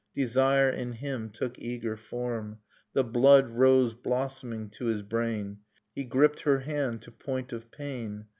Desire 0.15 0.67
in 0.67 0.93
him 0.93 1.29
took 1.29 1.59
eager 1.59 1.95
form, 1.95 2.57
The 2.93 3.03
blood 3.03 3.51
rose 3.51 3.93
blossoming 3.93 4.71
to 4.71 4.85
his 4.85 5.03
brain. 5.03 5.59
He 5.93 6.05
gripped 6.05 6.39
her 6.39 6.61
hand 6.61 7.03
to 7.03 7.11
point 7.11 7.53
of 7.53 7.69
pain. 7.69 8.25